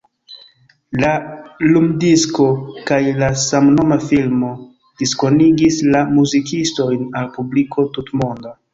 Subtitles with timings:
[1.03, 1.11] La
[1.73, 2.47] lumdisko
[2.91, 4.51] kaj la samnoma filmo
[5.05, 8.61] diskonigis la muzikistojn al publiko tutmonda.